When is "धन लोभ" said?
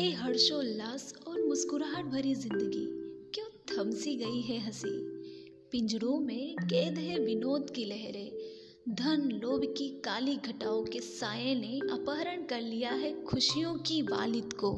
8.94-9.74